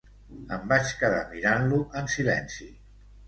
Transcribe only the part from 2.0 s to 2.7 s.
en silenci.